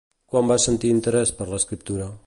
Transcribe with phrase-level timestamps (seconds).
[0.35, 2.11] Quan va sentir interès per l'escriptura?